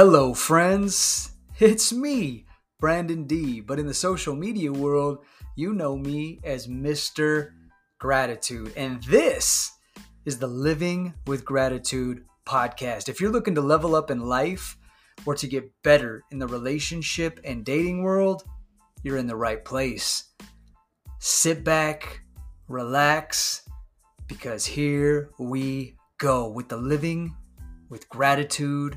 Hello, 0.00 0.32
friends. 0.32 1.32
It's 1.58 1.92
me, 1.92 2.46
Brandon 2.78 3.24
D. 3.24 3.60
But 3.60 3.80
in 3.80 3.88
the 3.88 3.92
social 3.92 4.36
media 4.36 4.72
world, 4.72 5.24
you 5.56 5.72
know 5.72 5.96
me 5.96 6.38
as 6.44 6.68
Mr. 6.68 7.50
Gratitude. 7.98 8.72
And 8.76 9.02
this 9.02 9.72
is 10.24 10.38
the 10.38 10.46
Living 10.46 11.14
with 11.26 11.44
Gratitude 11.44 12.24
podcast. 12.46 13.08
If 13.08 13.20
you're 13.20 13.32
looking 13.32 13.56
to 13.56 13.60
level 13.60 13.96
up 13.96 14.12
in 14.12 14.20
life 14.20 14.78
or 15.26 15.34
to 15.34 15.48
get 15.48 15.68
better 15.82 16.22
in 16.30 16.38
the 16.38 16.46
relationship 16.46 17.40
and 17.42 17.64
dating 17.64 18.04
world, 18.04 18.44
you're 19.02 19.18
in 19.18 19.26
the 19.26 19.34
right 19.34 19.64
place. 19.64 20.30
Sit 21.18 21.64
back, 21.64 22.20
relax, 22.68 23.68
because 24.28 24.64
here 24.64 25.32
we 25.40 25.96
go 26.18 26.48
with 26.48 26.68
the 26.68 26.76
Living 26.76 27.34
with 27.88 28.08
Gratitude 28.08 28.96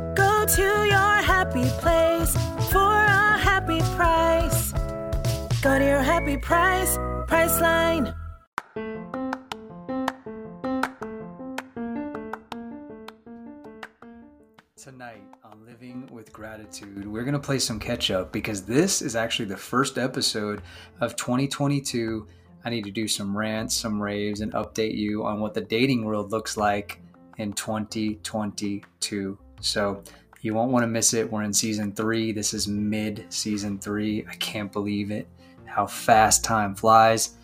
To 0.55 0.63
your 0.63 1.21
happy 1.23 1.63
place 1.79 2.33
for 2.73 2.91
a 2.91 3.37
happy 3.37 3.79
price. 3.95 4.73
Go 5.61 5.79
to 5.79 5.85
your 5.85 6.01
happy 6.01 6.35
price, 6.35 6.97
Priceline. 7.29 8.13
Tonight 14.75 15.23
on 15.45 15.65
Living 15.65 16.09
with 16.11 16.33
Gratitude, 16.33 17.07
we're 17.07 17.23
going 17.23 17.31
to 17.31 17.39
play 17.39 17.59
some 17.59 17.79
catch 17.79 18.11
up 18.11 18.33
because 18.33 18.63
this 18.63 19.01
is 19.01 19.15
actually 19.15 19.45
the 19.45 19.55
first 19.55 19.97
episode 19.97 20.61
of 20.99 21.15
2022. 21.15 22.27
I 22.65 22.69
need 22.69 22.83
to 22.83 22.91
do 22.91 23.07
some 23.07 23.37
rants, 23.37 23.77
some 23.77 24.01
raves, 24.01 24.41
and 24.41 24.51
update 24.51 24.97
you 24.97 25.23
on 25.23 25.39
what 25.39 25.53
the 25.53 25.61
dating 25.61 26.03
world 26.03 26.33
looks 26.33 26.57
like 26.57 27.01
in 27.37 27.53
2022. 27.53 29.37
So 29.61 30.03
you 30.41 30.53
won't 30.53 30.71
want 30.71 30.83
to 30.83 30.87
miss 30.87 31.13
it. 31.13 31.31
We're 31.31 31.43
in 31.43 31.53
season 31.53 31.93
three. 31.93 32.31
This 32.31 32.53
is 32.53 32.67
mid 32.67 33.25
season 33.29 33.79
three. 33.79 34.25
I 34.29 34.35
can't 34.35 34.71
believe 34.71 35.11
it, 35.11 35.27
how 35.65 35.85
fast 35.85 36.43
time 36.43 36.75
flies. 36.75 37.37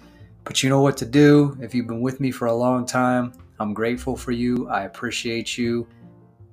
But 0.44 0.64
you 0.64 0.70
know 0.70 0.81
what 0.81 0.98
to 0.98 1.06
do. 1.06 1.58
If 1.62 1.76
you've 1.76 1.88
been 1.88 2.02
with 2.02 2.20
me 2.20 2.31
for 2.31 2.48
a 2.48 2.54
long 2.54 2.86
time, 2.86 3.34
I'm 3.59 3.73
grateful 3.73 4.16
for 4.16 4.31
you. 4.31 4.67
I 4.70 4.84
appreciate 4.84 5.58
you 5.58 5.88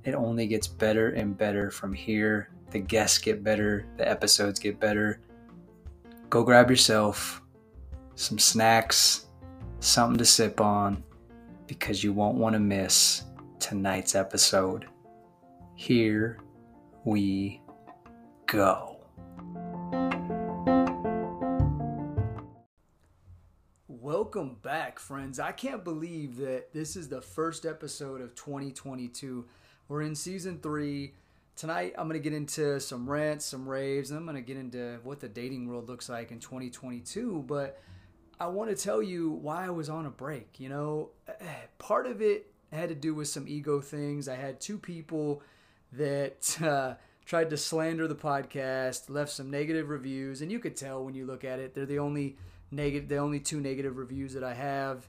it 0.05 0.15
only 0.15 0.47
gets 0.47 0.67
better 0.67 1.11
and 1.11 1.37
better 1.37 1.71
from 1.71 1.95
here. 1.95 2.51
The 2.71 2.79
guests 2.79 3.19
get 3.19 3.43
better, 3.43 3.87
the 3.97 4.09
episodes 4.09 4.61
get 4.61 4.79
better. 4.79 5.21
Go 6.29 6.43
grab 6.43 6.71
yourself 6.71 7.41
some 8.17 8.39
snacks, 8.39 9.27
something 9.81 10.19
to 10.19 10.25
sip 10.25 10.61
on, 10.61 11.03
because 11.67 12.05
you 12.05 12.13
won't 12.13 12.37
want 12.37 12.53
to 12.53 12.61
miss 12.61 13.25
tonight's 13.59 14.15
episode. 14.15 14.87
Here 15.77 16.39
we 17.05 17.61
go. 18.47 18.97
Welcome 23.89 24.59
back, 24.63 25.01
friends. 25.01 25.41
I 25.41 25.51
can't 25.51 25.83
believe 25.83 26.37
that 26.37 26.73
this 26.73 26.95
is 26.95 27.09
the 27.09 27.21
first 27.21 27.67
episode 27.67 28.21
of 28.21 28.37
2022. 28.37 29.47
We're 29.89 30.03
in 30.03 30.15
season 30.15 30.61
three. 30.63 31.15
Tonight, 31.57 31.95
I'm 31.99 32.09
going 32.09 32.23
to 32.23 32.23
get 32.23 32.37
into 32.37 32.79
some 32.79 33.11
rants, 33.11 33.45
some 33.45 33.69
raves, 33.69 34.11
and 34.11 34.19
I'm 34.19 34.25
going 34.25 34.37
to 34.37 34.43
get 34.43 34.57
into 34.57 35.01
what 35.03 35.19
the 35.19 35.29
dating 35.29 35.67
world 35.69 35.89
looks 35.89 36.09
like 36.09 36.31
in 36.31 36.39
2022. 36.39 37.45
But 37.49 37.83
I 38.39 38.47
want 38.47 38.71
to 38.71 38.77
tell 38.77 39.03
you 39.03 39.31
why 39.31 39.67
I 39.67 39.71
was 39.71 39.89
on 39.89 40.07
a 40.07 40.11
break. 40.11 40.61
You 40.61 40.69
know, 40.69 41.11
eh, 41.27 41.67
part 41.79 42.07
of 42.07 42.23
it 42.23 42.53
had 42.73 42.91
to 42.91 42.95
do 42.95 43.13
with 43.13 43.27
some 43.27 43.49
ego 43.49 43.81
things. 43.81 44.29
I 44.29 44.37
had 44.37 44.61
two 44.61 44.79
people 44.79 45.43
that 45.97 46.61
uh, 46.63 46.95
tried 47.25 47.51
to 47.51 47.57
slander 47.57 48.07
the 48.07 48.15
podcast, 48.15 49.09
left 49.09 49.33
some 49.33 49.51
negative 49.51 49.89
reviews, 49.89 50.43
and 50.43 50.51
you 50.51 50.59
could 50.59 50.77
tell 50.77 51.05
when 51.05 51.15
you 51.15 51.27
look 51.27 51.45
at 51.45 51.59
it, 51.59 51.75
they're 51.75 51.87
the 51.87 51.99
only 51.99 52.37
negative, 52.71 53.09
the 53.09 53.17
only 53.17 53.41
two 53.41 53.61
negative 53.61 53.97
reviews 53.97 54.35
that 54.35 54.45
I 54.45 54.55
have, 54.55 55.09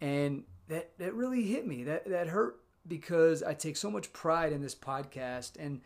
and 0.00 0.44
that 0.68 0.96
that 0.98 1.14
really 1.14 1.42
hit 1.44 1.66
me. 1.66 1.84
That 1.84 2.08
that 2.08 2.28
hurt 2.28 2.62
because 2.86 3.42
I 3.42 3.54
take 3.54 3.76
so 3.76 3.90
much 3.90 4.12
pride 4.12 4.52
in 4.52 4.62
this 4.62 4.74
podcast 4.74 5.52
and 5.58 5.80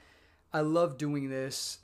I 0.53 0.61
love 0.61 0.97
doing 0.97 1.29
this. 1.29 1.79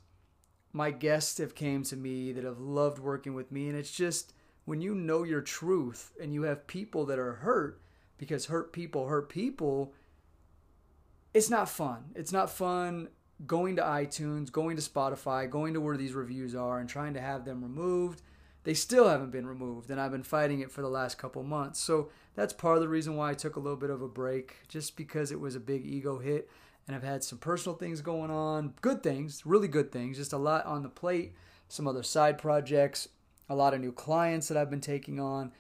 My 0.73 0.91
guests 0.91 1.39
have 1.39 1.55
came 1.55 1.83
to 1.85 1.97
me 1.97 2.33
that 2.33 2.45
have 2.45 2.59
loved 2.59 2.99
working 2.99 3.35
with 3.35 3.53
me 3.53 3.69
and 3.69 3.77
it's 3.77 3.93
just 3.93 4.33
when 4.65 4.81
you 4.81 4.95
know 4.95 5.23
your 5.23 5.43
truth 5.43 6.13
and 6.21 6.33
you 6.33 6.43
have 6.43 6.67
people 6.67 7.05
that 7.07 7.19
are 7.19 7.35
hurt 7.35 7.81
because 8.17 8.47
hurt 8.47 8.73
people 8.73 9.09
hurt 9.09 9.29
people 9.29 9.93
it's 11.35 11.51
not 11.51 11.69
fun. 11.69 12.05
It's 12.15 12.33
not 12.33 12.51
fun 12.51 13.09
going 13.47 13.77
to 13.77 13.83
iTunes, 13.83 14.53
going 14.53 14.77
to 14.77 14.83
Spotify, 14.83 15.51
going 15.51 15.75
to 15.75 15.81
where 15.81 15.97
these 15.97 16.15
reviews 16.15 16.55
are 16.55 16.79
and 16.79 16.89
trying 16.89 17.15
to 17.15 17.21
have 17.21 17.45
them 17.45 17.63
removed 17.63 18.23
they 18.65 18.75
still 18.75 19.09
haven't 19.09 19.33
been 19.33 19.47
removed, 19.47 19.91
and 19.91 20.01
I've 20.01 20.13
been 20.13 20.23
fighting 20.23 20.61
it 20.61 20.71
for 20.71 20.83
the 20.83 20.89
last 20.89 21.19
couple 21.19 21.43
months. 21.43 21.81
So 21.81 22.11
that's 22.35 22.53
part 22.53 22.77
of 22.77 22.83
the 22.83 22.89
reason 22.89 23.17
why 23.17 23.31
I 23.31 23.35
took 23.35 23.57
a 23.57 23.61
little 23.61 23.77
bit 23.77 23.91
of 23.91 24.03
a 24.03 24.09
break, 24.09 24.57
just 24.69 24.97
because 24.97 25.33
it 25.33 25.41
was 25.41 25.57
a 25.57 25.61
big 25.61 25.85
ego 25.85 26.19
hit, 26.19 26.49
and 26.87 26.95
I've 26.95 27.03
had 27.03 27.25
some 27.25 27.39
personal 27.39 27.77
things 27.77 28.01
going 28.01 28.31
on, 28.31 28.75
good 28.81 29.03
things, 29.03 29.45
really 29.45 29.69
good 29.69 29.91
things, 29.91 30.17
just 30.17 30.33
a 30.33 30.39
lot 30.39 30.65
on 30.65 30.83
the 30.83 30.89
plate, 30.89 31.35
some 31.69 31.89
other 31.89 32.03
side 32.03 32.39
projects, 32.39 33.09
a 33.49 33.55
lot 33.55 33.75
of 33.75 33.81
new 33.81 33.93
clients 33.93 34.49
that 34.49 34.57
I've 34.57 34.71
been 34.71 34.81
taking 34.81 35.19
on. 35.19 35.53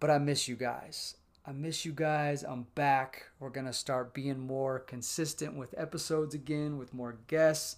But 0.00 0.10
I 0.10 0.18
miss 0.18 0.48
you 0.48 0.56
guys. 0.56 1.16
I 1.46 1.52
miss 1.52 1.84
you 1.84 1.92
guys. 1.92 2.42
I'm 2.42 2.68
back. 2.74 3.26
We're 3.38 3.50
going 3.50 3.66
to 3.66 3.72
start 3.74 4.14
being 4.14 4.38
more 4.38 4.78
consistent 4.78 5.54
with 5.54 5.74
episodes 5.76 6.34
again, 6.34 6.78
with 6.78 6.94
more 6.94 7.18
guests. 7.26 7.76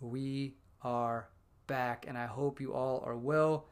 We 0.00 0.56
are 0.82 1.28
back, 1.68 2.06
and 2.08 2.18
I 2.18 2.26
hope 2.26 2.60
you 2.60 2.74
all 2.74 3.00
are 3.06 3.16
well. 3.16 3.66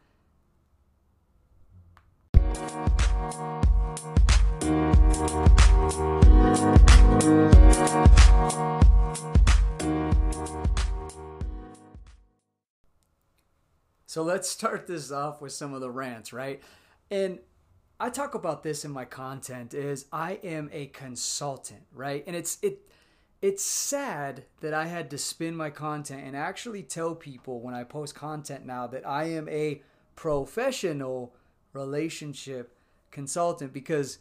So 14.06 14.22
let's 14.22 14.48
start 14.48 14.86
this 14.86 15.10
off 15.10 15.42
with 15.42 15.50
some 15.50 15.74
of 15.74 15.80
the 15.80 15.90
rants, 15.90 16.32
right? 16.32 16.62
And 17.10 17.40
I 17.98 18.10
talk 18.10 18.34
about 18.34 18.62
this 18.62 18.84
in 18.84 18.90
my 18.90 19.06
content 19.06 19.72
is 19.72 20.04
I 20.12 20.32
am 20.44 20.68
a 20.72 20.86
consultant, 20.88 21.84
right? 21.94 22.22
And 22.26 22.36
it's 22.36 22.58
it 22.62 22.80
it's 23.40 23.64
sad 23.64 24.44
that 24.60 24.74
I 24.74 24.86
had 24.86 25.10
to 25.10 25.18
spin 25.18 25.56
my 25.56 25.70
content 25.70 26.22
and 26.24 26.36
actually 26.36 26.82
tell 26.82 27.14
people 27.14 27.60
when 27.60 27.74
I 27.74 27.84
post 27.84 28.14
content 28.14 28.66
now 28.66 28.86
that 28.88 29.06
I 29.06 29.24
am 29.24 29.48
a 29.48 29.82
professional 30.14 31.34
relationship 31.72 32.76
consultant 33.10 33.72
because 33.72 34.18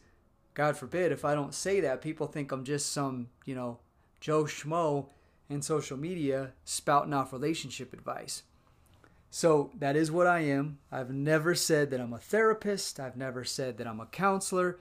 God 0.54 0.78
forbid 0.78 1.12
if 1.12 1.26
I 1.26 1.36
don't 1.36 1.54
say 1.54 1.82
that, 1.82 2.02
people 2.02 2.28
think 2.28 2.52
I'm 2.52 2.64
just 2.64 2.94
some, 2.94 3.28
you 3.46 3.56
know, 3.56 3.80
Joe 4.22 4.46
Schmo 4.46 5.08
in 5.50 5.62
social 5.62 5.98
media 5.98 6.54
spouting 6.64 7.14
off 7.14 7.34
relationship 7.34 7.94
advice. 7.94 8.44
So 9.36 9.70
that 9.80 9.98
is 9.98 10.14
what 10.14 10.28
I 10.28 10.40
am. 10.46 10.78
I've 10.90 11.10
never 11.10 11.56
said 11.56 11.90
that 11.90 12.00
I'm 12.00 12.14
a 12.14 12.20
therapist. 12.20 13.02
I've 13.02 13.18
never 13.18 13.44
said 13.44 13.78
that 13.78 13.86
I'm 13.86 14.00
a 14.00 14.06
counselor. 14.06 14.80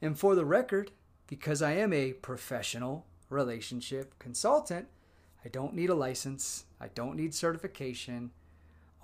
And 0.00 0.18
for 0.18 0.34
the 0.34 0.44
record, 0.44 0.90
because 1.28 1.62
I 1.62 1.74
am 1.74 1.92
a 1.92 2.14
professional 2.14 3.06
relationship 3.30 4.18
consultant, 4.18 4.88
I 5.44 5.50
don't 5.50 5.74
need 5.74 5.88
a 5.88 5.94
license. 5.94 6.64
I 6.80 6.88
don't 6.88 7.14
need 7.14 7.32
certification. 7.32 8.32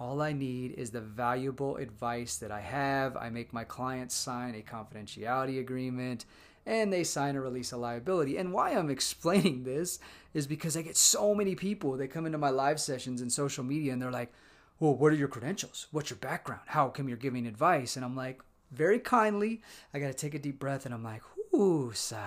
All 0.00 0.20
I 0.20 0.32
need 0.32 0.72
is 0.72 0.90
the 0.90 1.00
valuable 1.00 1.76
advice 1.76 2.36
that 2.38 2.50
I 2.50 2.62
have. 2.62 3.16
I 3.16 3.30
make 3.30 3.52
my 3.52 3.62
clients 3.62 4.16
sign 4.16 4.56
a 4.56 4.68
confidentiality 4.68 5.60
agreement 5.60 6.24
and 6.66 6.92
they 6.92 7.04
sign 7.04 7.36
a 7.36 7.40
release 7.40 7.70
of 7.70 7.78
liability. 7.78 8.36
And 8.36 8.52
why 8.52 8.72
I'm 8.72 8.90
explaining 8.98 9.62
this 9.62 10.00
is 10.34 10.48
because 10.48 10.76
I 10.76 10.82
get 10.82 10.96
so 10.96 11.36
many 11.36 11.54
people 11.54 11.96
that 11.98 12.08
come 12.08 12.26
into 12.26 12.36
my 12.36 12.50
live 12.50 12.80
sessions 12.80 13.20
and 13.20 13.32
social 13.32 13.62
media 13.62 13.92
and 13.92 14.02
they're 14.02 14.10
like, 14.10 14.32
well, 14.80 14.94
what 14.94 15.12
are 15.12 15.16
your 15.16 15.28
credentials? 15.28 15.86
What's 15.90 16.10
your 16.10 16.18
background? 16.18 16.62
How 16.66 16.88
come 16.88 17.08
you're 17.08 17.16
giving 17.16 17.46
advice? 17.46 17.96
And 17.96 18.04
I'm 18.04 18.16
like, 18.16 18.40
very 18.70 18.98
kindly, 18.98 19.62
I 19.92 19.98
got 19.98 20.08
to 20.08 20.14
take 20.14 20.34
a 20.34 20.38
deep 20.38 20.58
breath 20.58 20.84
and 20.84 20.94
I'm 20.94 21.02
like, 21.02 21.22
woo-sa, 21.52 22.26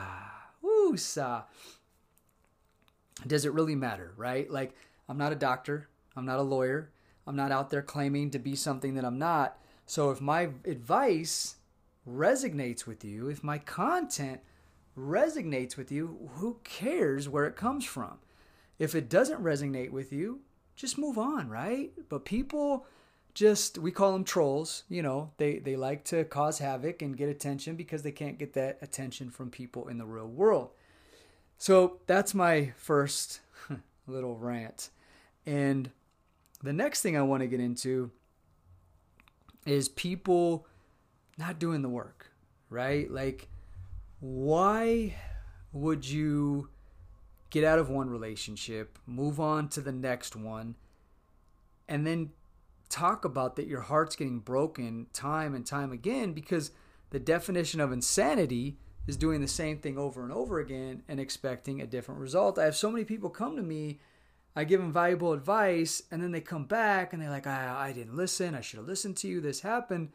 woo-sa. 0.61 1.43
Does 3.25 3.45
it 3.45 3.53
really 3.53 3.75
matter, 3.75 4.13
right? 4.17 4.49
Like, 4.49 4.73
I'm 5.07 5.17
not 5.17 5.31
a 5.31 5.35
doctor. 5.35 5.87
I'm 6.15 6.25
not 6.25 6.39
a 6.39 6.43
lawyer. 6.43 6.89
I'm 7.27 7.35
not 7.35 7.51
out 7.51 7.69
there 7.69 7.81
claiming 7.81 8.31
to 8.31 8.39
be 8.39 8.55
something 8.55 8.95
that 8.95 9.05
I'm 9.05 9.19
not. 9.19 9.57
So 9.85 10.09
if 10.11 10.19
my 10.19 10.49
advice 10.65 11.55
resonates 12.09 12.87
with 12.87 13.05
you, 13.05 13.29
if 13.29 13.43
my 13.43 13.59
content 13.59 14.41
resonates 14.97 15.77
with 15.77 15.91
you, 15.91 16.29
who 16.35 16.57
cares 16.63 17.29
where 17.29 17.45
it 17.45 17.55
comes 17.55 17.85
from? 17.85 18.17
If 18.79 18.95
it 18.95 19.09
doesn't 19.09 19.43
resonate 19.43 19.91
with 19.91 20.11
you, 20.11 20.41
just 20.75 20.97
move 20.97 21.17
on, 21.17 21.49
right? 21.49 21.91
But 22.09 22.25
people 22.25 22.85
just 23.33 23.77
we 23.77 23.91
call 23.91 24.13
them 24.13 24.23
trolls, 24.23 24.83
you 24.89 25.01
know, 25.01 25.31
they 25.37 25.59
they 25.59 25.75
like 25.75 26.03
to 26.05 26.23
cause 26.25 26.59
havoc 26.59 27.01
and 27.01 27.15
get 27.15 27.29
attention 27.29 27.75
because 27.75 28.03
they 28.03 28.11
can't 28.11 28.37
get 28.37 28.53
that 28.53 28.77
attention 28.81 29.29
from 29.29 29.49
people 29.49 29.87
in 29.87 29.97
the 29.97 30.05
real 30.05 30.27
world. 30.27 30.69
So, 31.57 31.99
that's 32.07 32.33
my 32.33 32.73
first 32.75 33.39
little 34.07 34.35
rant. 34.35 34.89
And 35.45 35.91
the 36.63 36.73
next 36.73 37.01
thing 37.01 37.15
I 37.15 37.21
want 37.21 37.41
to 37.41 37.47
get 37.47 37.59
into 37.59 38.09
is 39.65 39.87
people 39.87 40.65
not 41.37 41.59
doing 41.59 41.81
the 41.81 41.89
work, 41.89 42.31
right? 42.69 43.09
Like 43.11 43.47
why 44.21 45.15
would 45.73 46.07
you 46.07 46.69
get 47.51 47.63
out 47.63 47.77
of 47.77 47.89
one 47.89 48.09
relationship, 48.09 48.97
move 49.05 49.39
on 49.39 49.69
to 49.69 49.81
the 49.81 49.91
next 49.91 50.35
one, 50.35 50.75
and 51.87 52.07
then 52.07 52.31
talk 52.89 53.23
about 53.23 53.55
that 53.55 53.67
your 53.67 53.81
heart's 53.81 54.15
getting 54.15 54.39
broken 54.39 55.07
time 55.13 55.53
and 55.53 55.65
time 55.65 55.91
again 55.91 56.33
because 56.33 56.71
the 57.11 57.19
definition 57.19 57.79
of 57.79 57.91
insanity 57.91 58.77
is 59.05 59.17
doing 59.17 59.41
the 59.41 59.47
same 59.47 59.77
thing 59.77 59.97
over 59.97 60.23
and 60.23 60.31
over 60.31 60.59
again 60.59 61.03
and 61.07 61.19
expecting 61.19 61.81
a 61.81 61.87
different 61.87 62.19
result. 62.19 62.57
I 62.57 62.65
have 62.65 62.75
so 62.75 62.89
many 62.89 63.03
people 63.03 63.29
come 63.29 63.55
to 63.55 63.61
me, 63.61 63.99
I 64.55 64.63
give 64.63 64.81
them 64.81 64.91
valuable 64.91 65.33
advice, 65.33 66.01
and 66.11 66.21
then 66.21 66.31
they 66.31 66.41
come 66.41 66.65
back 66.65 67.13
and 67.13 67.21
they're 67.21 67.29
like, 67.29 67.47
I, 67.47 67.87
I 67.89 67.91
didn't 67.93 68.17
listen. 68.17 68.55
I 68.55 68.61
should 68.61 68.79
have 68.79 68.87
listened 68.87 69.17
to 69.17 69.27
you. 69.27 69.41
This 69.41 69.61
happened. 69.61 70.09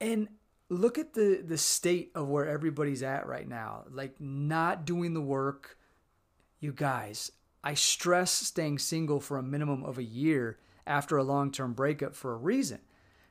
And 0.00 0.28
look 0.68 0.98
at 0.98 1.14
the 1.14 1.42
the 1.46 1.58
state 1.58 2.10
of 2.14 2.26
where 2.26 2.48
everybody's 2.48 3.02
at 3.02 3.26
right 3.26 3.46
now 3.46 3.84
like 3.90 4.18
not 4.18 4.86
doing 4.86 5.12
the 5.12 5.20
work 5.20 5.76
you 6.64 6.72
guys 6.72 7.30
i 7.62 7.74
stress 7.74 8.32
staying 8.32 8.78
single 8.78 9.20
for 9.20 9.38
a 9.38 9.42
minimum 9.42 9.84
of 9.84 9.98
a 9.98 10.02
year 10.02 10.58
after 10.86 11.16
a 11.16 11.24
long-term 11.24 11.72
breakup 11.72 12.14
for 12.14 12.32
a 12.32 12.36
reason. 12.36 12.78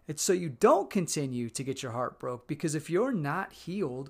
It's 0.07 0.21
so 0.21 0.33
you 0.33 0.49
don't 0.49 0.89
continue 0.89 1.49
to 1.49 1.63
get 1.63 1.81
your 1.81 1.91
heart 1.93 2.19
broke 2.19 2.47
because 2.47 2.75
if 2.75 2.89
you're 2.89 3.13
not 3.13 3.53
healed 3.53 4.09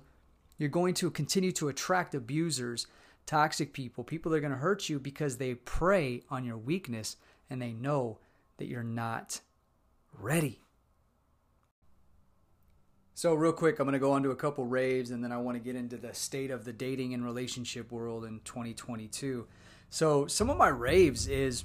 you're 0.58 0.68
going 0.68 0.94
to 0.94 1.10
continue 1.10 1.52
to 1.52 1.68
attract 1.68 2.14
abusers 2.14 2.86
toxic 3.26 3.72
people 3.72 4.02
people 4.02 4.30
that 4.30 4.38
are 4.38 4.40
going 4.40 4.52
to 4.52 4.58
hurt 4.58 4.88
you 4.88 4.98
because 4.98 5.36
they 5.36 5.54
prey 5.54 6.22
on 6.30 6.44
your 6.44 6.58
weakness 6.58 7.16
and 7.48 7.62
they 7.62 7.72
know 7.72 8.18
that 8.56 8.66
you're 8.66 8.82
not 8.82 9.40
ready 10.18 10.63
so, 13.16 13.32
real 13.34 13.52
quick, 13.52 13.78
I'm 13.78 13.90
to 13.92 13.98
go 14.00 14.10
on 14.10 14.24
to 14.24 14.32
a 14.32 14.36
couple 14.36 14.66
raves 14.66 15.12
and 15.12 15.22
then 15.22 15.30
I 15.30 15.36
want 15.36 15.56
to 15.56 15.62
get 15.62 15.76
into 15.76 15.96
the 15.96 16.12
state 16.12 16.50
of 16.50 16.64
the 16.64 16.72
dating 16.72 17.14
and 17.14 17.24
relationship 17.24 17.92
world 17.92 18.24
in 18.24 18.40
2022. 18.44 19.46
So, 19.88 20.26
some 20.26 20.50
of 20.50 20.56
my 20.56 20.66
raves 20.66 21.28
is, 21.28 21.64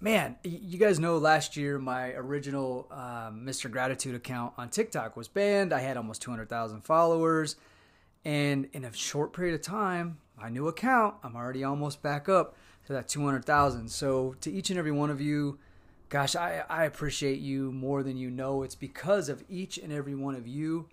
man, 0.00 0.36
you 0.44 0.78
guys 0.78 1.00
know 1.00 1.18
last 1.18 1.56
year 1.56 1.80
my 1.80 2.12
original 2.12 2.86
um, 2.92 3.42
Mr. 3.44 3.68
Gratitude 3.68 4.14
account 4.14 4.52
on 4.56 4.68
TikTok 4.68 5.16
was 5.16 5.26
banned. 5.26 5.72
I 5.72 5.80
had 5.80 5.96
almost 5.96 6.22
200,000 6.22 6.82
followers. 6.82 7.56
And 8.24 8.68
in 8.72 8.84
a 8.84 8.92
short 8.92 9.32
period 9.32 9.56
of 9.56 9.62
time, 9.62 10.18
my 10.40 10.48
new 10.48 10.68
account, 10.68 11.16
I'm 11.24 11.34
already 11.34 11.64
almost 11.64 12.02
back 12.02 12.28
up 12.28 12.54
to 12.86 12.92
that 12.92 13.08
200,000. 13.08 13.88
So, 13.88 14.36
to 14.42 14.52
each 14.52 14.70
and 14.70 14.78
every 14.78 14.92
one 14.92 15.10
of 15.10 15.20
you, 15.20 15.58
gosh, 16.08 16.36
I, 16.36 16.64
I 16.68 16.84
appreciate 16.84 17.40
you 17.40 17.72
more 17.72 18.02
than 18.02 18.16
you 18.16 18.30
know. 18.30 18.62
It's 18.62 18.74
because 18.74 19.28
of 19.28 19.44
each 19.48 19.78
and 19.78 19.92
every 19.92 20.14
one 20.14 20.34
of 20.34 20.46
you 20.46 20.88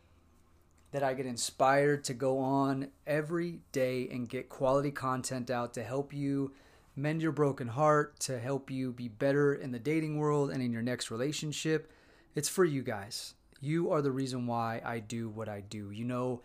that 0.91 1.03
I 1.03 1.13
get 1.13 1.25
inspired 1.25 2.03
to 2.06 2.13
go 2.13 2.39
on 2.39 2.89
every 3.06 3.59
day 3.71 4.07
and 4.09 4.29
get 4.29 4.50
quality 4.50 4.91
content 4.91 5.50
out 5.50 5.73
to 5.73 5.83
help 5.83 6.13
you 6.13 6.53
mend 6.95 7.21
your 7.21 7.31
broken 7.31 7.67
heart, 7.67 8.19
to 8.21 8.39
help 8.39 8.71
you 8.71 8.94
be 8.94 9.07
better 9.07 9.53
in 9.53 9.71
the 9.71 9.79
dating 9.79 10.17
world 10.17 10.51
and 10.51 10.62
in 10.62 10.71
your 10.71 10.81
next 10.81 11.12
relationship. 11.12 11.91
It's 12.33 12.50
for 12.50 12.63
you 12.63 12.81
guys. 12.81 13.33
You 13.59 13.91
are 13.91 14.01
the 14.01 14.11
reason 14.11 14.47
why 14.47 14.81
I 14.85 15.00
do 15.00 15.29
what 15.29 15.50
I 15.50 15.61
do. 15.61 15.91
You 15.91 16.06
know, 16.06 16.41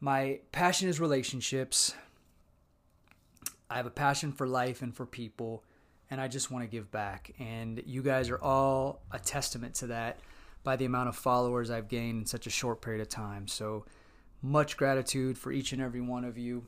my 0.00 0.40
passion 0.52 0.88
is 0.88 1.00
relationships. 1.00 1.94
I 3.68 3.76
have 3.76 3.86
a 3.86 3.90
passion 3.90 4.32
for 4.32 4.46
life 4.46 4.82
and 4.82 4.94
for 4.94 5.06
people 5.06 5.64
and 6.14 6.20
I 6.20 6.28
just 6.28 6.48
want 6.48 6.62
to 6.62 6.68
give 6.68 6.92
back. 6.92 7.32
And 7.40 7.82
you 7.86 8.00
guys 8.00 8.30
are 8.30 8.40
all 8.40 9.02
a 9.10 9.18
testament 9.18 9.74
to 9.76 9.88
that 9.88 10.20
by 10.62 10.76
the 10.76 10.84
amount 10.84 11.08
of 11.08 11.16
followers 11.16 11.72
I've 11.72 11.88
gained 11.88 12.20
in 12.20 12.26
such 12.26 12.46
a 12.46 12.50
short 12.50 12.80
period 12.80 13.02
of 13.02 13.08
time. 13.08 13.48
So 13.48 13.84
much 14.40 14.76
gratitude 14.76 15.36
for 15.36 15.50
each 15.50 15.72
and 15.72 15.82
every 15.82 16.00
one 16.00 16.24
of 16.24 16.38
you. 16.38 16.66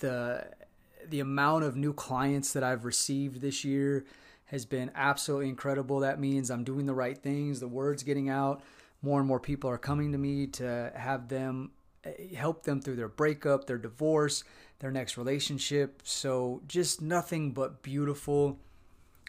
The 0.00 0.44
the 1.08 1.20
amount 1.20 1.62
of 1.62 1.76
new 1.76 1.92
clients 1.92 2.52
that 2.54 2.64
I've 2.64 2.84
received 2.84 3.40
this 3.40 3.64
year 3.64 4.04
has 4.46 4.66
been 4.66 4.90
absolutely 4.96 5.48
incredible. 5.48 6.00
That 6.00 6.18
means 6.18 6.50
I'm 6.50 6.64
doing 6.64 6.86
the 6.86 6.94
right 6.94 7.16
things, 7.16 7.60
the 7.60 7.68
word's 7.68 8.02
getting 8.02 8.28
out. 8.28 8.60
More 9.02 9.20
and 9.20 9.28
more 9.28 9.38
people 9.38 9.70
are 9.70 9.78
coming 9.78 10.10
to 10.10 10.18
me 10.18 10.48
to 10.48 10.90
have 10.96 11.28
them 11.28 11.70
help 12.36 12.64
them 12.64 12.80
through 12.80 12.96
their 12.96 13.08
breakup, 13.08 13.66
their 13.66 13.78
divorce, 13.78 14.44
their 14.78 14.90
next 14.90 15.16
relationship. 15.16 16.02
So 16.04 16.62
just 16.66 17.00
nothing 17.00 17.52
but 17.52 17.82
beautiful, 17.82 18.58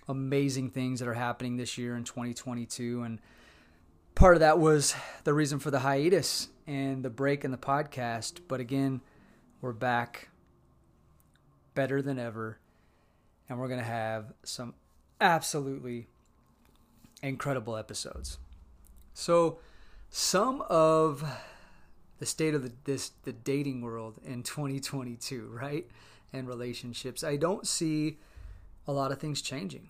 amazing 0.08 0.70
things 0.72 1.00
that 1.00 1.08
are 1.08 1.14
happening 1.14 1.58
this 1.58 1.78
year 1.78 1.96
in 1.96 2.04
2022. 2.04 3.04
And 3.04 3.20
part 4.16 4.36
of 4.36 4.40
that 4.42 4.60
was 4.60 4.96
the 5.24 5.34
reason 5.34 5.60
for 5.60 5.72
the 5.72 5.80
hiatus 5.80 6.50
and 6.66 7.04
the 7.04 7.10
break 7.10 7.46
in 7.46 7.52
the 7.52 7.58
podcast. 7.58 8.42
But 8.48 8.60
again, 8.60 9.02
we're 9.62 9.74
back 9.74 10.30
better 11.76 12.02
than 12.02 12.20
ever. 12.20 12.60
And 13.50 13.60
we're 13.60 13.70
going 13.70 13.80
to 13.80 13.86
have 13.86 14.34
some 14.44 14.74
absolutely 15.22 16.08
incredible 17.22 17.78
episodes. 17.78 18.38
So, 19.14 19.60
some 20.10 20.62
of 20.70 21.24
the 22.20 22.26
state 22.26 22.54
of 22.54 22.64
the 22.64 22.72
this 22.86 23.12
the 23.24 23.34
dating 23.34 23.82
world 23.82 24.20
in 24.24 24.44
2022, 24.44 25.50
right? 25.52 25.88
And 26.34 26.48
relationships. 26.48 27.24
I 27.24 27.38
don't 27.38 27.66
see 27.66 28.18
a 28.88 28.92
lot 28.92 29.12
of 29.12 29.20
things 29.20 29.42
changing. 29.42 29.90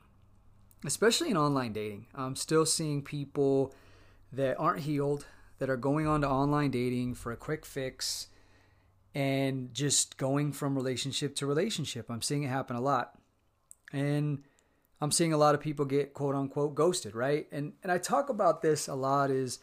Especially 0.86 1.32
in 1.32 1.38
online 1.38 1.74
dating. 1.74 2.06
I'm 2.14 2.36
still 2.36 2.66
seeing 2.66 3.02
people 3.02 3.74
that 4.32 4.56
aren't 4.60 4.82
healed 4.82 5.26
that 5.60 5.70
are 5.70 5.78
going 5.78 6.06
on 6.06 6.22
to 6.22 6.30
online 6.30 6.70
dating 6.70 7.16
for 7.16 7.32
a 7.32 7.38
quick 7.38 7.66
fix 7.66 8.28
and 9.16 9.74
just 9.74 10.18
going 10.18 10.52
from 10.52 10.76
relationship 10.76 11.36
to 11.36 11.48
relationship. 11.48 12.08
I'm 12.10 12.22
seeing 12.22 12.44
it 12.44 12.50
happen 12.50 12.76
a 12.76 12.82
lot. 12.82 13.18
And 13.92 14.44
I'm 15.02 15.12
seeing 15.12 15.34
a 15.34 15.38
lot 15.38 15.56
of 15.56 15.62
people 15.62 15.86
get 15.86 16.14
quote 16.14 16.36
unquote 16.36 16.76
ghosted, 16.76 17.16
right? 17.16 17.48
And 17.52 17.74
and 17.82 17.92
I 17.92 17.98
talk 17.98 18.30
about 18.30 18.62
this 18.62 18.88
a 18.88 18.96
lot 18.96 19.32
is 19.32 19.60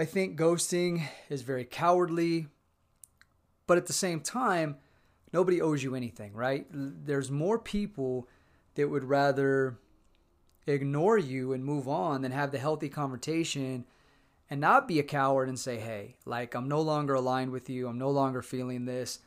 I 0.00 0.06
think 0.06 0.38
ghosting 0.38 1.06
is 1.28 1.42
very 1.42 1.66
cowardly, 1.66 2.46
but 3.66 3.76
at 3.76 3.84
the 3.84 3.92
same 3.92 4.22
time, 4.22 4.76
nobody 5.30 5.60
owes 5.60 5.82
you 5.82 5.94
anything, 5.94 6.32
right? 6.32 6.66
There's 6.70 7.30
more 7.30 7.58
people 7.58 8.26
that 8.76 8.88
would 8.88 9.04
rather 9.04 9.76
ignore 10.66 11.18
you 11.18 11.52
and 11.52 11.62
move 11.62 11.86
on 11.86 12.22
than 12.22 12.32
have 12.32 12.50
the 12.50 12.56
healthy 12.56 12.88
conversation 12.88 13.84
and 14.48 14.58
not 14.58 14.88
be 14.88 14.98
a 14.98 15.02
coward 15.02 15.50
and 15.50 15.58
say, 15.58 15.76
hey, 15.76 16.16
like, 16.24 16.54
I'm 16.54 16.66
no 16.66 16.80
longer 16.80 17.12
aligned 17.12 17.50
with 17.50 17.68
you. 17.68 17.86
I'm 17.86 17.98
no 17.98 18.08
longer 18.08 18.40
feeling 18.40 18.86
this. 18.86 19.18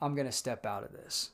I'm 0.00 0.14
going 0.14 0.26
to 0.26 0.32
step 0.32 0.64
out 0.64 0.82
of 0.82 0.92
this. 0.94 1.32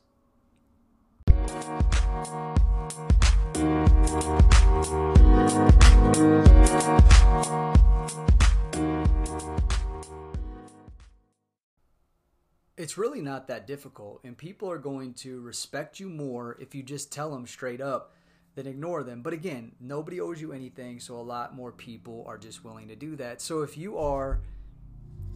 It's 12.88 12.96
really 12.96 13.20
not 13.20 13.48
that 13.48 13.66
difficult 13.66 14.18
and 14.24 14.34
people 14.34 14.70
are 14.70 14.78
going 14.78 15.12
to 15.12 15.42
respect 15.42 16.00
you 16.00 16.08
more 16.08 16.56
if 16.58 16.74
you 16.74 16.82
just 16.82 17.12
tell 17.12 17.30
them 17.30 17.46
straight 17.46 17.82
up 17.82 18.14
than 18.54 18.66
ignore 18.66 19.02
them. 19.02 19.20
But 19.20 19.34
again 19.34 19.72
nobody 19.78 20.22
owes 20.22 20.40
you 20.40 20.54
anything 20.54 20.98
so 20.98 21.16
a 21.16 21.20
lot 21.20 21.54
more 21.54 21.70
people 21.70 22.24
are 22.26 22.38
just 22.38 22.64
willing 22.64 22.88
to 22.88 22.96
do 22.96 23.14
that. 23.16 23.42
So 23.42 23.60
if 23.60 23.76
you 23.76 23.98
are 23.98 24.40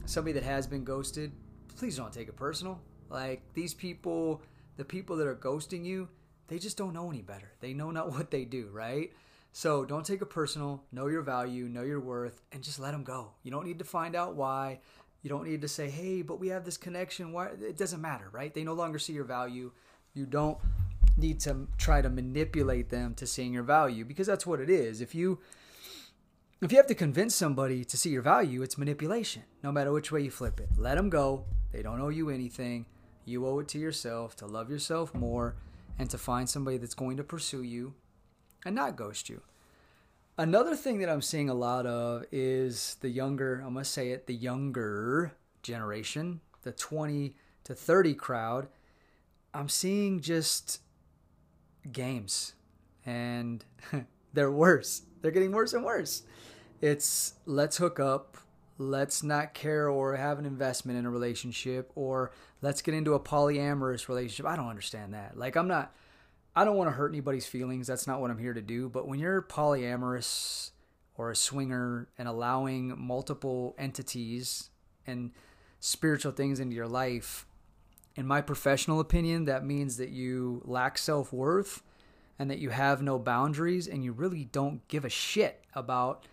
somebody 0.07 0.33
that 0.33 0.45
has 0.45 0.67
been 0.67 0.83
ghosted 0.83 1.31
please 1.77 1.95
don't 1.95 2.11
take 2.11 2.29
it 2.29 2.37
personal. 2.37 2.81
Like 3.11 3.43
these 3.53 3.75
people 3.75 4.41
the 4.79 4.85
people 4.87 5.17
that 5.17 5.27
are 5.27 5.37
ghosting 5.37 5.85
you 5.85 6.09
they 6.49 6.59
just 6.59 6.79
don't 6.79 6.95
know 6.95 7.11
any 7.11 7.21
better. 7.21 7.53
They 7.61 7.75
know 7.75 7.91
not 7.91 8.11
what 8.13 8.31
they 8.31 8.47
do 8.47 8.71
right? 8.73 9.13
So 9.53 9.85
don't 9.85 10.07
take 10.07 10.23
it 10.23 10.31
personal. 10.31 10.85
Know 10.91 11.09
your 11.09 11.21
value 11.21 11.69
know 11.69 11.83
your 11.83 12.01
worth 12.01 12.41
and 12.51 12.63
just 12.63 12.79
let 12.79 12.93
them 12.93 13.05
go. 13.05 13.33
You 13.43 13.51
don't 13.51 13.67
need 13.67 13.81
to 13.81 13.85
find 13.85 14.17
out 14.17 14.37
why 14.37 14.81
you 15.23 15.31
don't 15.31 15.49
need 15.49 15.63
to 15.63 15.69
say, 15.69 15.89
hey, 15.89 16.23
but 16.23 16.41
we 16.41 16.49
have 16.49 16.65
this 16.65 16.77
connection. 16.77 17.33
Why? 17.33 17.47
It 17.61 17.79
doesn't 17.79 18.01
matter, 18.01 18.29
right? 18.33 18.53
They 18.53 18.65
no 18.65 18.75
longer 18.75 18.99
see 18.99 19.13
your 19.13 19.25
value. 19.25 19.73
You 20.15 20.27
don't 20.27 20.59
need 21.17 21.41
to 21.41 21.69
try 21.79 22.03
to 22.03 22.11
manipulate 22.11 22.91
them 22.91 23.15
to 23.15 23.27
seeing 23.27 23.53
your 23.53 23.63
value 23.63 24.05
because 24.05 24.27
that's 24.27 24.47
what 24.47 24.61
it 24.61 24.69
is. 24.69 25.01
If 25.01 25.15
you 25.15 25.39
if 26.61 26.71
you 26.71 26.79
have 26.79 26.87
to 26.87 26.95
convince 26.95 27.35
somebody 27.35 27.85
to 27.85 27.97
see 27.97 28.11
your 28.11 28.23
value, 28.23 28.63
it's 28.63 28.79
manipulation. 28.79 29.43
No 29.63 29.73
matter 29.73 29.93
which 29.93 30.13
way 30.13 30.23
you 30.23 30.31
flip 30.31 30.61
it. 30.61 30.69
Let 30.77 30.97
them 30.97 31.11
go. 31.11 31.45
They 31.73 31.83
don't 31.83 32.01
owe 32.01 32.09
you 32.09 32.31
anything. 32.31 32.87
You 33.25 33.47
owe 33.47 33.61
it 33.61 33.69
to 33.69 33.79
yourself 33.79 34.37
to 34.37 34.47
love 34.47 34.71
yourself 34.71 35.15
more 35.15 35.57
and 35.99 36.11
to 36.11 36.19
find 36.19 36.49
somebody 36.49 36.79
that's 36.79 36.95
going 36.95 37.17
to 37.17 37.25
pursue 37.25 37.63
you 37.63 37.95
and 38.65 38.75
not 38.75 38.97
ghost 38.97 39.29
you. 39.29 39.43
Another 40.43 40.75
thing 40.75 40.99
that 40.99 41.09
I'm 41.09 41.23
seeing 41.23 41.49
a 41.49 41.55
lot 41.55 41.87
of 41.87 42.25
is 42.33 42.97
the 43.01 43.09
younger, 43.09 43.63
I 43.65 43.69
must 43.69 43.93
say 43.93 44.11
it, 44.11 44.27
the 44.27 44.35
younger 44.35 45.35
generation, 45.63 46.41
the 46.65 46.73
20 46.73 47.37
to 47.63 47.75
30 47.77 48.15
crowd. 48.15 48.67
I'm 49.55 49.69
seeing 49.69 50.21
just 50.21 50.81
games 51.93 52.55
and 53.07 53.65
they're 54.33 54.51
worse. 54.51 55.03
They're 55.21 55.31
getting 55.31 55.53
worse 55.53 55.75
and 55.75 55.85
worse. 55.85 56.25
It's 56.81 57.35
let's 57.47 57.77
hook 57.77 58.01
up, 58.01 58.37
let's 58.79 59.23
not 59.23 59.55
care 59.55 59.89
or 59.89 60.17
have 60.17 60.41
an 60.41 60.45
investment 60.45 60.99
in 60.99 61.07
a 61.07 61.11
relationship, 61.11 61.93
or 61.95 62.33
let's 62.63 62.83
get 62.83 62.95
into 62.95 63.15
a 63.15 63.21
polyamorous 63.21 64.09
relationship. 64.09 64.47
I 64.47 64.57
don't 64.57 64.67
understand 64.67 65.15
that. 65.15 65.39
Like, 65.39 65.55
I'm 65.55 65.69
not, 65.69 65.95
I 66.55 66.65
don't 66.65 66.77
want 66.77 66.89
to 66.89 66.97
hurt 66.97 67.13
anybody's 67.13 67.47
feelings. 67.47 67.87
That's 67.87 68.07
not 68.07 68.21
what 68.21 68.31
I'm 68.31 68.39
here 68.39 68.53
to 68.53 68.61
do. 68.61 68.89
But 68.89 69.09
when 69.09 69.19
you're 69.19 69.43
polyamorous 69.43 70.71
or 71.15 71.31
a 71.31 71.37
swinger 71.37 72.09
and 72.19 72.29
allowing 72.29 72.95
multiple 72.99 73.75
entities 73.79 74.71
and 75.07 75.31
spiritual 75.81 76.33
things 76.33 76.61
into 76.61 76.77
your 76.77 76.89
life, 76.89 77.47
in 78.15 78.27
my 78.27 78.43
professional 78.43 79.01
opinion, 79.01 79.47
that 79.47 79.65
means 79.65 79.97
that 79.97 80.11
you 80.11 80.63
lack 80.65 80.99
self 80.99 81.33
worth 81.33 81.83
and 82.39 82.51
that 82.51 82.59
you 82.59 82.71
have 82.71 83.03
no 83.03 83.19
boundaries 83.19 83.87
and 83.89 84.05
you 84.05 84.13
really 84.13 84.45
don't 84.45 84.87
give 84.89 85.05
a 85.05 85.09
shit 85.09 85.65
about 85.75 86.27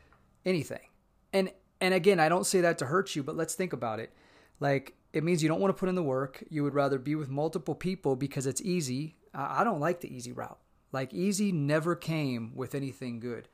anything. 0.46 0.90
And 1.32 1.52
and 1.82 1.94
again, 1.94 2.20
I 2.20 2.28
don't 2.28 2.46
say 2.46 2.60
that 2.62 2.78
to 2.80 2.88
hurt 2.88 3.16
you, 3.16 3.24
but 3.24 3.38
let's 3.38 3.56
think 3.56 3.72
about 3.72 4.00
it. 4.00 4.12
Like 4.60 4.96
it 5.14 5.24
means 5.24 5.42
you 5.42 5.48
don't 5.48 5.62
want 5.62 5.76
to 5.76 5.80
put 5.80 5.90
in 5.90 5.96
the 5.96 6.04
work. 6.04 6.44
You 6.50 6.64
would 6.64 6.74
rather 6.74 7.00
be 7.00 7.16
with 7.16 7.30
multiple 7.30 7.76
people 7.76 8.16
because 8.16 8.46
it's 8.46 8.62
easy. 8.62 9.16
I 9.34 9.64
don't 9.64 9.80
like 9.80 10.02
the 10.02 10.14
easy 10.14 10.32
route. 10.32 10.60
Like 10.92 11.14
easy 11.14 11.52
never 11.52 11.96
came 11.96 12.54
with 12.56 12.74
anything 12.74 13.20
good. 13.20 13.48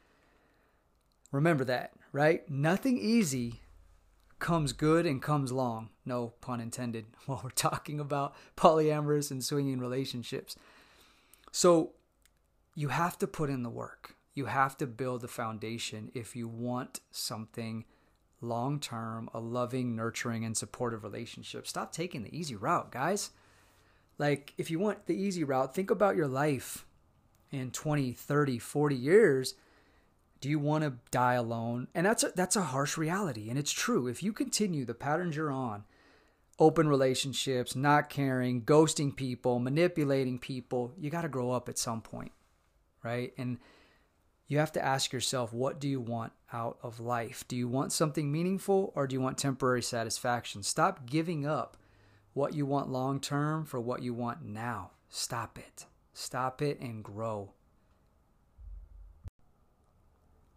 Remember 1.31 1.65
that, 1.65 1.93
right? 2.11 2.49
Nothing 2.49 2.97
easy 2.97 3.61
comes 4.39 4.73
good 4.73 5.05
and 5.05 5.21
comes 5.21 5.51
long. 5.51 5.89
No 6.05 6.33
pun 6.41 6.59
intended 6.61 7.05
while 7.25 7.41
we're 7.43 7.49
talking 7.49 7.99
about 7.99 8.35
polyamorous 8.55 9.31
and 9.31 9.43
swinging 9.43 9.79
relationships. 9.79 10.55
So 11.51 11.93
you 12.75 12.89
have 12.89 13.17
to 13.19 13.27
put 13.27 13.49
in 13.49 13.63
the 13.63 13.69
work. 13.69 14.15
You 14.33 14.45
have 14.45 14.77
to 14.77 14.87
build 14.87 15.21
the 15.21 15.29
foundation 15.29 16.11
if 16.13 16.35
you 16.35 16.47
want 16.47 16.99
something 17.11 17.85
long 18.41 18.79
term, 18.79 19.29
a 19.33 19.39
loving, 19.39 19.95
nurturing, 19.95 20.43
and 20.43 20.55
supportive 20.55 21.03
relationship. 21.03 21.65
Stop 21.67 21.91
taking 21.91 22.23
the 22.23 22.37
easy 22.37 22.55
route, 22.55 22.91
guys. 22.91 23.31
Like, 24.17 24.53
if 24.57 24.71
you 24.71 24.79
want 24.79 25.07
the 25.07 25.15
easy 25.15 25.43
route, 25.43 25.75
think 25.75 25.91
about 25.91 26.15
your 26.15 26.27
life 26.27 26.85
in 27.51 27.71
20, 27.71 28.13
30, 28.13 28.59
40 28.59 28.95
years. 28.95 29.55
Do 30.41 30.49
you 30.49 30.59
want 30.59 30.83
to 30.83 30.93
die 31.11 31.33
alone? 31.33 31.87
And 31.95 32.05
that's 32.05 32.23
a, 32.23 32.31
that's 32.35 32.55
a 32.55 32.63
harsh 32.63 32.97
reality. 32.97 33.49
And 33.49 33.57
it's 33.57 33.71
true. 33.71 34.07
If 34.07 34.21
you 34.23 34.31
continue 34.31 34.85
the 34.85 34.93
patterns 34.93 35.35
you're 35.35 35.51
on, 35.51 35.85
open 36.59 36.87
relationships, 36.87 37.75
not 37.75 38.09
caring, 38.09 38.61
ghosting 38.61 39.15
people, 39.15 39.59
manipulating 39.59 40.39
people, 40.39 40.93
you 40.97 41.09
got 41.09 41.23
to 41.23 41.29
grow 41.29 41.51
up 41.51 41.67
at 41.67 41.77
some 41.77 42.01
point, 42.01 42.31
right? 43.03 43.33
And 43.37 43.57
you 44.47 44.59
have 44.59 44.71
to 44.73 44.85
ask 44.85 45.11
yourself, 45.11 45.51
what 45.51 45.79
do 45.79 45.87
you 45.87 45.99
want 45.99 46.31
out 46.53 46.77
of 46.83 46.99
life? 46.99 47.43
Do 47.47 47.55
you 47.55 47.67
want 47.67 47.91
something 47.91 48.31
meaningful 48.31 48.93
or 48.95 49.07
do 49.07 49.13
you 49.13 49.21
want 49.21 49.37
temporary 49.37 49.81
satisfaction? 49.81 50.63
Stop 50.63 51.05
giving 51.05 51.45
up 51.45 51.77
what 52.35 52.53
you 52.53 52.65
want 52.65 52.89
long 52.89 53.19
term 53.19 53.65
for 53.65 53.79
what 53.79 54.03
you 54.03 54.13
want 54.13 54.45
now. 54.45 54.91
Stop 55.09 55.57
it. 55.57 55.85
Stop 56.13 56.61
it 56.61 56.79
and 56.79 57.03
grow. 57.03 57.53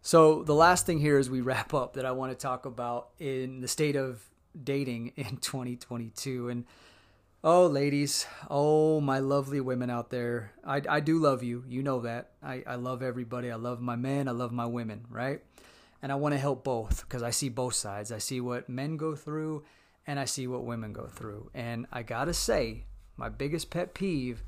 So, 0.01 0.43
the 0.43 0.53
last 0.53 0.85
thing 0.85 0.99
here 0.99 1.17
as 1.17 1.29
we 1.29 1.41
wrap 1.49 1.73
up 1.73 1.93
that 1.93 2.05
I 2.05 2.11
want 2.11 2.31
to 2.31 2.37
talk 2.37 2.65
about 2.65 3.09
in 3.17 3.61
the 3.61 3.67
state 3.67 3.95
of 3.95 4.23
dating 4.61 5.13
in 5.15 5.37
2022. 5.41 6.49
And 6.49 6.65
Oh, 7.41 7.67
ladies. 7.67 8.27
Oh, 8.49 8.99
my 8.99 9.19
lovely 9.19 9.61
women 9.61 9.89
out 9.89 10.09
there. 10.09 10.51
I, 10.65 10.81
I 10.89 10.99
do 10.99 11.19
love 11.19 11.41
you. 11.41 11.63
You 11.69 11.81
know 11.81 12.01
that. 12.01 12.31
I, 12.43 12.63
I 12.67 12.75
love 12.75 13.01
everybody. 13.01 13.49
I 13.49 13.55
love 13.55 13.79
my 13.79 13.95
men. 13.95 14.27
I 14.27 14.31
love 14.31 14.51
my 14.51 14.65
women, 14.65 15.05
right? 15.09 15.41
And 16.01 16.11
I 16.11 16.15
want 16.15 16.33
to 16.33 16.37
help 16.37 16.65
both 16.65 17.05
because 17.07 17.23
I 17.23 17.29
see 17.29 17.47
both 17.47 17.75
sides. 17.75 18.11
I 18.11 18.17
see 18.17 18.41
what 18.41 18.67
men 18.67 18.97
go 18.97 19.15
through 19.15 19.63
and 20.07 20.19
I 20.19 20.25
see 20.25 20.47
what 20.47 20.65
women 20.65 20.93
go 20.93 21.07
through. 21.07 21.51
And 21.53 21.85
I 21.91 22.03
got 22.03 22.25
to 22.25 22.33
say, 22.33 22.85
my 23.17 23.29
biggest 23.29 23.69
pet 23.69 23.93
peeve 23.93 24.43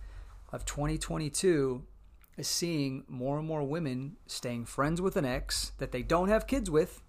of 0.51 0.65
2022 0.65 1.83
is 2.37 2.47
seeing 2.47 3.03
more 3.07 3.37
and 3.37 3.47
more 3.47 3.63
women 3.63 4.17
staying 4.27 4.65
friends 4.65 5.01
with 5.01 5.15
an 5.15 5.25
ex 5.25 5.73
that 5.77 5.91
they 5.91 6.01
don't 6.01 6.29
have 6.29 6.47
kids 6.47 6.69
with 6.69 7.01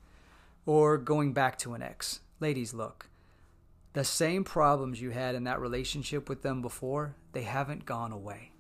or 0.66 0.98
going 0.98 1.32
back 1.32 1.58
to 1.58 1.74
an 1.74 1.82
ex. 1.82 2.20
Ladies, 2.40 2.74
look 2.74 3.08
the 3.92 4.04
same 4.04 4.44
problems 4.44 5.00
you 5.00 5.10
had 5.10 5.34
in 5.34 5.44
that 5.44 5.60
relationship 5.60 6.28
with 6.28 6.42
them 6.42 6.62
before, 6.62 7.14
they 7.32 7.42
haven't 7.42 7.84
gone 7.84 8.12
away. 8.12 8.52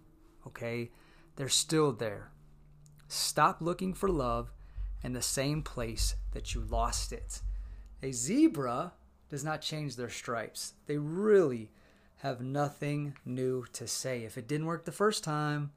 Okay? 0.46 0.90
They're 1.36 1.48
still 1.48 1.92
there. 1.92 2.30
Stop 3.08 3.60
looking 3.60 3.94
for 3.94 4.08
love 4.08 4.52
in 5.02 5.12
the 5.12 5.22
same 5.22 5.62
place 5.62 6.16
that 6.32 6.54
you 6.54 6.60
lost 6.60 7.12
it. 7.12 7.40
A 8.02 8.12
zebra 8.12 8.92
does 9.32 9.42
not 9.42 9.62
change 9.62 9.96
their 9.96 10.10
stripes. 10.10 10.74
They 10.86 10.98
really 10.98 11.70
have 12.18 12.42
nothing 12.42 13.16
new 13.24 13.64
to 13.72 13.88
say. 13.88 14.24
If 14.24 14.36
it 14.36 14.46
didn't 14.46 14.66
work 14.66 14.84
the 14.84 14.92
first 14.92 15.24
time, 15.24 15.72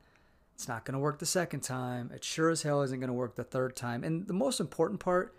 it's 0.54 0.68
not 0.68 0.84
going 0.84 0.94
to 0.94 1.00
work 1.00 1.20
the 1.20 1.26
second 1.26 1.62
time. 1.62 2.12
It 2.14 2.22
sure 2.26 2.50
as 2.50 2.64
hell 2.64 2.82
isn't 2.82 3.00
going 3.00 3.08
to 3.08 3.14
work 3.14 3.36
the 3.36 3.46
third 3.46 3.78
time. 3.78 4.04
And 4.04 4.28
the 4.28 4.34
most 4.34 4.60
important 4.60 5.00
part 5.00 5.34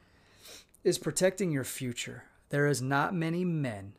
is 0.83 0.97
protecting 0.97 1.53
your 1.53 1.63
future. 1.63 2.25
There 2.49 2.67
is 2.67 2.81
not 2.81 3.15
many 3.15 3.45
men 3.45 3.93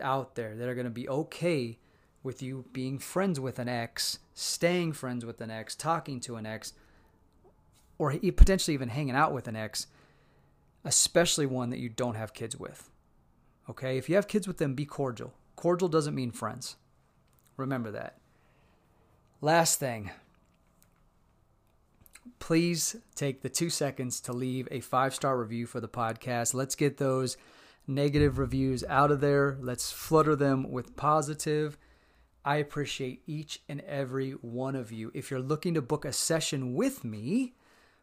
out 0.00 0.36
there 0.36 0.54
that 0.54 0.68
are 0.68 0.74
going 0.76 0.84
to 0.84 0.90
be 0.90 1.08
okay 1.08 1.80
with 2.22 2.42
you 2.42 2.66
being 2.72 3.00
friends 3.00 3.40
with 3.40 3.58
an 3.58 3.68
ex, 3.68 4.20
staying 4.32 4.92
friends 4.92 5.26
with 5.26 5.40
an 5.40 5.50
ex, 5.50 5.74
talking 5.74 6.20
to 6.20 6.36
an 6.36 6.46
ex, 6.46 6.72
or 7.98 8.12
potentially 8.12 8.74
even 8.74 8.90
hanging 8.90 9.16
out 9.16 9.32
with 9.32 9.48
an 9.48 9.56
ex, 9.56 9.88
especially 10.84 11.46
one 11.46 11.70
that 11.70 11.80
you 11.80 11.88
don't 11.88 12.14
have 12.14 12.32
kids 12.32 12.56
with. 12.56 12.90
Okay? 13.68 13.98
If 13.98 14.08
you 14.08 14.14
have 14.14 14.28
kids 14.28 14.46
with 14.46 14.58
them, 14.58 14.74
be 14.74 14.84
cordial. 14.84 15.34
Cordial 15.56 15.88
doesn't 15.88 16.14
mean 16.14 16.30
friends. 16.30 16.76
Remember 17.56 17.90
that. 17.90 18.18
Last 19.40 19.78
thing. 19.78 20.10
Please 22.38 22.96
take 23.14 23.42
the 23.42 23.48
two 23.48 23.70
seconds 23.70 24.20
to 24.22 24.32
leave 24.32 24.68
a 24.70 24.80
five 24.80 25.14
star 25.14 25.38
review 25.38 25.66
for 25.66 25.80
the 25.80 25.88
podcast. 25.88 26.54
Let's 26.54 26.74
get 26.74 26.98
those 26.98 27.36
negative 27.86 28.38
reviews 28.38 28.84
out 28.88 29.10
of 29.10 29.20
there. 29.20 29.56
Let's 29.60 29.90
flutter 29.90 30.36
them 30.36 30.70
with 30.70 30.96
positive. 30.96 31.78
I 32.44 32.56
appreciate 32.56 33.22
each 33.26 33.60
and 33.68 33.80
every 33.80 34.32
one 34.32 34.76
of 34.76 34.92
you. 34.92 35.10
If 35.14 35.30
you're 35.30 35.40
looking 35.40 35.74
to 35.74 35.82
book 35.82 36.04
a 36.04 36.12
session 36.12 36.74
with 36.74 37.04
me, 37.04 37.54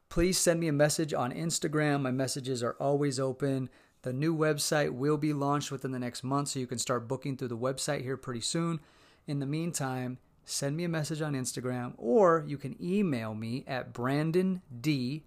please 0.09 0.37
send 0.37 0.59
me 0.59 0.67
a 0.67 0.73
message 0.73 1.13
on 1.13 1.31
Instagram. 1.31 2.01
My 2.01 2.11
messages 2.11 2.61
are 2.61 2.75
always 2.79 3.19
open. 3.19 3.69
The 4.03 4.13
new 4.13 4.35
website 4.35 4.91
will 4.91 5.17
be 5.17 5.33
launched 5.33 5.71
within 5.71 5.91
the 5.91 5.99
next 5.99 6.23
month, 6.23 6.49
so 6.49 6.59
you 6.59 6.67
can 6.67 6.77
start 6.77 7.07
booking 7.07 7.35
through 7.35 7.47
the 7.47 7.57
website 7.57 8.01
here 8.01 8.17
pretty 8.17 8.41
soon. 8.41 8.79
In 9.27 9.39
the 9.39 9.45
meantime, 9.45 10.17
send 10.45 10.75
me 10.75 10.83
a 10.83 10.89
message 10.89 11.21
on 11.21 11.33
Instagram 11.33 11.93
or 11.97 12.43
you 12.45 12.57
can 12.57 12.75
email 12.81 13.33
me 13.33 13.63
at 13.65 13.93
Brandon 13.93 14.61
D 14.81 15.23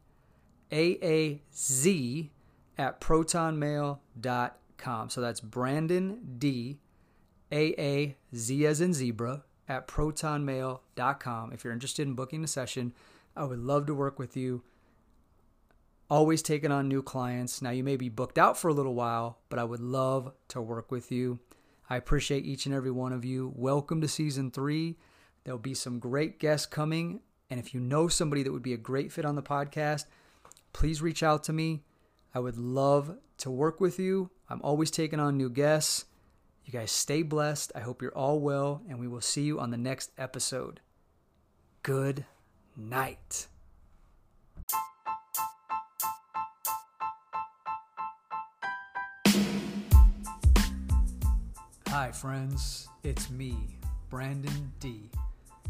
A 0.71 0.99
A 1.03 1.41
Z 1.55 2.31
at 2.77 3.01
protonmail.com. 3.01 5.09
So 5.09 5.23
that's 5.23 5.41
Brandon 5.41 6.37
D 6.39 6.79
A 7.51 7.81
A 7.81 8.17
Z 8.35 8.67
as 8.67 8.83
in 8.83 8.93
zebra 8.93 9.45
at 9.69 9.89
protonmail.com. 9.89 11.53
If 11.53 11.65
you're 11.65 11.73
interested 11.73 12.07
in 12.07 12.15
booking 12.15 12.45
a 12.45 12.49
session, 12.49 12.93
I 13.35 13.45
would 13.45 13.61
love 13.61 13.87
to 13.87 13.95
work 13.95 14.19
with 14.19 14.37
you. 14.37 14.63
Always 16.09 16.41
taking 16.41 16.71
on 16.71 16.87
new 16.87 17.03
clients. 17.03 17.61
Now, 17.61 17.71
you 17.71 17.83
may 17.83 17.97
be 17.97 18.09
booked 18.09 18.39
out 18.39 18.57
for 18.57 18.69
a 18.69 18.73
little 18.73 18.95
while, 18.95 19.41
but 19.49 19.59
I 19.59 19.65
would 19.65 19.81
love 19.81 20.33
to 20.49 20.61
work 20.61 20.93
with 20.93 21.11
you. 21.11 21.41
I 21.91 21.97
appreciate 21.97 22.47
each 22.47 22.65
and 22.65 22.75
every 22.75 22.93
one 22.93 23.13
of 23.13 23.25
you. 23.25 23.53
Welcome 23.57 24.01
to 24.03 24.09
season 24.09 24.53
three. 24.53 24.99
There'll 25.43 25.59
be 25.59 25.75
some 25.75 25.99
great 25.99 26.39
guests 26.39 26.67
coming. 26.67 27.23
And 27.51 27.59
if 27.59 27.75
you 27.75 27.81
know 27.81 28.07
somebody 28.07 28.45
that 28.45 28.53
would 28.53 28.63
be 28.63 28.73
a 28.73 28.79
great 28.79 29.11
fit 29.11 29.25
on 29.25 29.35
the 29.35 29.43
podcast, 29.43 30.05
please 30.73 31.03
reach 31.03 31.25
out 31.25 31.43
to 31.45 31.53
me. 31.53 31.83
I 32.33 32.39
would 32.39 32.57
love 32.57 33.17
to 33.39 33.51
work 33.51 33.81
with 33.81 33.99
you. 33.99 34.31
I'm 34.49 34.63
always 34.63 34.93
taking 34.93 35.19
on 35.19 35.37
new 35.37 35.51
guests. 35.51 36.05
You 36.65 36.73
guys 36.73 36.93
stay 36.93 37.23
blessed. 37.23 37.73
I 37.75 37.81
hope 37.81 38.01
you're 38.01 38.17
all 38.17 38.39
well, 38.39 38.83
and 38.89 39.01
we 39.01 39.09
will 39.09 39.21
see 39.21 39.43
you 39.43 39.59
on 39.59 39.71
the 39.71 39.77
next 39.77 40.13
episode. 40.19 40.81
good 41.83 42.25
night. 42.77 43.49
Hi, 51.99 52.13
friends. 52.13 52.89
It's 53.05 53.31
me, 53.31 53.57
Brandon 54.11 54.71
D. 54.81 55.09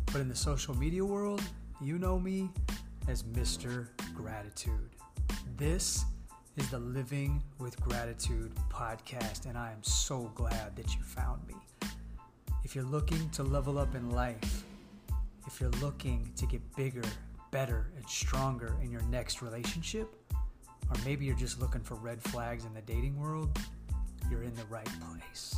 But 0.07 0.17
in 0.21 0.29
the 0.29 0.35
social 0.35 0.77
media 0.77 1.05
world, 1.05 1.41
you 1.81 2.01
know 2.01 2.19
me 2.19 2.51
as 3.07 3.23
Mr. 3.23 3.87
Gratitude. 4.13 4.91
This 5.57 6.05
is 6.57 6.69
the 6.69 6.81
Living 6.81 7.41
with 7.61 7.81
Gratitude 7.81 8.51
podcast, 8.71 9.47
and 9.47 9.57
I 9.57 9.71
am 9.71 9.81
so 9.85 10.33
glad 10.35 10.75
that 10.75 10.97
you 10.97 11.03
found 11.05 11.47
me. 11.47 11.55
If 12.65 12.75
you're 12.75 12.83
looking 12.83 13.31
to 13.31 13.45
level 13.45 13.79
up 13.79 13.95
in 13.95 14.11
life, 14.11 14.65
if 15.47 15.61
you're 15.61 15.71
looking 15.81 16.29
to 16.35 16.47
get 16.47 16.61
bigger, 16.75 17.05
better, 17.53 17.93
and 17.97 18.05
stronger 18.09 18.75
in 18.83 18.91
your 18.91 19.03
next 19.03 19.43
relationship, 19.43 20.13
or 20.35 20.97
maybe 21.05 21.25
you're 21.25 21.37
just 21.37 21.61
looking 21.61 21.83
for 21.83 21.95
red 21.95 22.21
flags 22.21 22.65
in 22.65 22.75
the 22.75 22.83
dating 22.83 23.17
world, 23.17 23.57
you're 24.29 24.43
in 24.43 24.55
the 24.55 24.65
right 24.65 24.91
place. 25.13 25.55